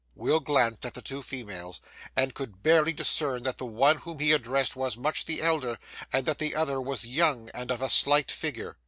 [0.15, 1.79] Will glanced at the two females,
[2.15, 5.77] and could barely discern that the one whom he addressed was much the elder,
[6.11, 8.77] and that the other was young and of a slight figure.